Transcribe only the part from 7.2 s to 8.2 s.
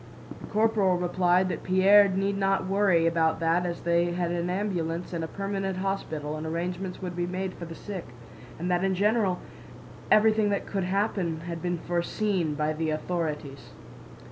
made for the sick,